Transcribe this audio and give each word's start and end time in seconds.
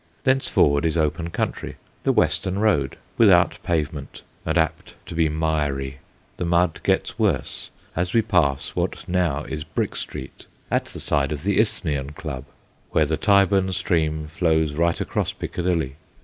Thenceforward 0.23 0.83
is 0.83 0.97
open 0.97 1.29
country, 1.29 1.75
the 2.01 2.11
Western 2.11 2.57
Road, 2.57 2.97
without 3.19 3.59
pavement 3.61 4.23
and 4.47 4.57
apt 4.57 4.95
to 5.05 5.13
be 5.13 5.29
miry. 5.29 5.99
The 6.37 6.45
mud 6.45 6.79
gets 6.81 7.19
worse 7.19 7.69
as 7.95 8.11
we 8.11 8.21
THE 8.21 8.27
STONE 8.29 8.31
BRIDGE 8.31 8.41
11 8.41 8.57
pass 8.57 8.69
what 8.75 9.07
now 9.07 9.43
is 9.43 9.63
Brick 9.63 9.95
Street, 9.95 10.47
at 10.71 10.85
the 10.85 10.99
side 10.99 11.31
of 11.31 11.43
the 11.43 11.59
Isthmian 11.59 12.13
Club, 12.13 12.45
where 12.89 13.05
the 13.05 13.15
Tyburn 13.15 13.71
stream 13.73 14.25
flows 14.27 14.73
right 14.73 14.99
across 14.99 15.33
Piccadilly. 15.33 15.97